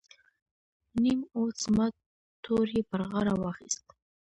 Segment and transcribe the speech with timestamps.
[1.01, 1.93] نیم اودس مات
[2.43, 3.85] تور یې پر غاړه واخیست.